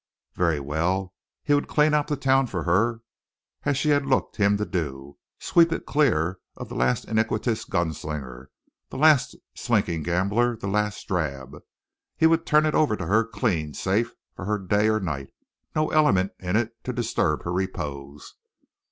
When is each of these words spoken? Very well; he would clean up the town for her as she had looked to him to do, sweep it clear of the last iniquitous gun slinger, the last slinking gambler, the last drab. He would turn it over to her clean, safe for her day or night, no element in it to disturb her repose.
Very 0.33 0.59
well; 0.59 1.13
he 1.43 1.53
would 1.53 1.67
clean 1.67 1.93
up 1.93 2.07
the 2.07 2.15
town 2.17 2.47
for 2.47 2.63
her 2.63 3.01
as 3.65 3.77
she 3.77 3.89
had 3.89 4.03
looked 4.07 4.33
to 4.33 4.41
him 4.41 4.57
to 4.57 4.65
do, 4.65 5.19
sweep 5.37 5.71
it 5.71 5.85
clear 5.85 6.39
of 6.57 6.69
the 6.69 6.75
last 6.75 7.05
iniquitous 7.05 7.65
gun 7.65 7.93
slinger, 7.93 8.49
the 8.89 8.97
last 8.97 9.35
slinking 9.53 10.01
gambler, 10.01 10.57
the 10.57 10.65
last 10.65 11.07
drab. 11.07 11.55
He 12.17 12.25
would 12.25 12.47
turn 12.47 12.65
it 12.65 12.73
over 12.73 12.95
to 12.95 13.05
her 13.05 13.23
clean, 13.23 13.75
safe 13.75 14.15
for 14.35 14.45
her 14.45 14.57
day 14.57 14.89
or 14.89 14.99
night, 14.99 15.31
no 15.75 15.91
element 15.91 16.31
in 16.39 16.55
it 16.55 16.73
to 16.85 16.91
disturb 16.93 17.43
her 17.43 17.53
repose. 17.53 18.33